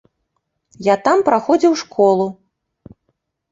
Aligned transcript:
Я 0.87 0.95
там 1.09 1.21
праходзіў 1.29 1.77
школу. 1.83 2.25